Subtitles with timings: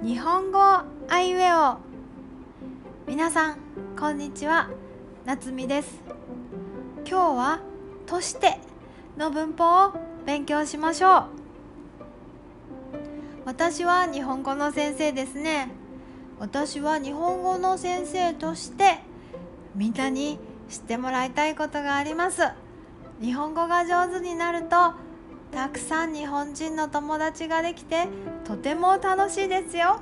[0.00, 0.86] 日本語あ
[1.20, 1.78] いうえお。
[3.08, 3.58] 皆さん
[3.98, 4.70] こんにちは。
[5.24, 6.00] 夏美です。
[7.04, 7.60] 今日は
[8.06, 8.60] 「として」
[9.18, 9.92] の文法を
[10.24, 11.24] 勉強しましょう。
[13.44, 15.68] 私は日本語の先生ですね。
[16.38, 19.00] 私は日本語の先生として
[19.74, 20.38] みんなに
[20.68, 22.42] 知ってもらいたいことがあります。
[23.20, 25.07] 日本語が上手になると
[25.52, 28.08] たくさん日本人の友達ができて
[28.44, 30.00] とても楽しいですよ。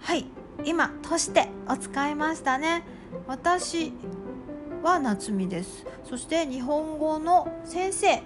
[0.00, 0.26] はい
[0.64, 2.84] 今「として」を使いましたね。
[3.26, 3.92] 私
[4.82, 5.84] は夏美です。
[6.04, 8.22] そして日本語の先生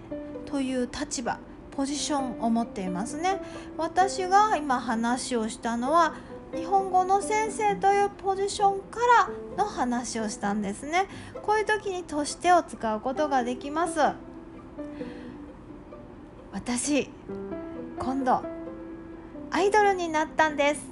[0.47, 1.39] という立場
[1.71, 3.41] ポジションを持っていますね。
[3.77, 6.15] 私が今話をしたのは
[6.55, 9.01] 日本語の先生というポジションか
[9.57, 11.07] らの話をしたんですね。
[11.43, 13.99] こういう時に「として」を使うことができます。
[16.53, 17.09] 私
[17.99, 18.43] 今度
[19.51, 20.83] アイドルになったんです。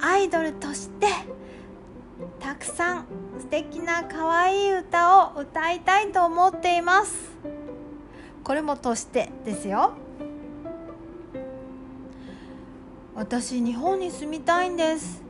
[0.00, 1.08] アイドルとして
[2.38, 3.06] たくさん
[3.38, 7.32] 素敵な可愛い歌を歌いたいと思っています。
[8.44, 9.92] これもとしてですよ。
[13.14, 15.22] 私日本に住みたいんです。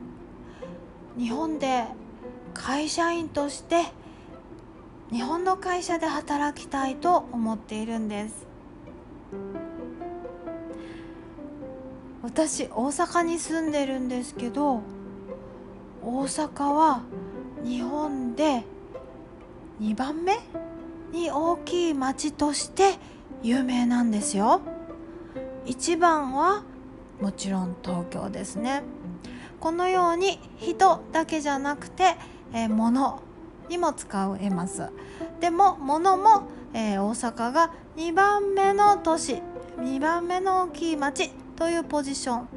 [1.16, 1.84] 日本で
[2.53, 3.84] 会社員として
[5.11, 8.53] 日本の会社で働きたいと思っているんです。
[12.23, 14.81] 私大阪に住んでるんですけど
[16.03, 17.03] 大阪は
[17.65, 18.65] 日本で
[19.81, 20.39] 2番目
[21.12, 22.95] に大きい町として
[23.43, 24.61] 有名なんですよ。
[25.67, 26.62] 一番は
[27.21, 28.83] もちろん東京ですね。
[29.61, 32.17] このように人だけじゃなくて、
[32.53, 33.23] えー、物
[33.69, 34.91] にも使えます。
[35.41, 36.43] でも物も、
[36.75, 39.41] えー、大阪が2番目の都市
[39.78, 42.48] 2番目の大きい町というポジション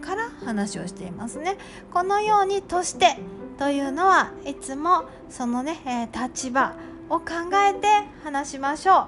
[0.00, 1.56] から話をしていますね。
[1.92, 3.18] このようにとして
[3.58, 6.74] というのはいつもそのね、えー、立場
[7.10, 7.24] を考
[7.68, 7.86] えて
[8.22, 9.06] 話しましょう。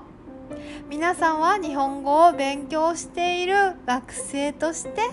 [0.88, 5.10] 皆さんは日本語を勉強している学生として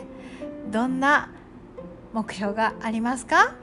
[0.72, 1.29] どんな
[2.13, 3.53] 目標がありますか？